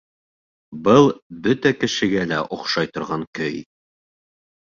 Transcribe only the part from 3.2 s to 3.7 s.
көй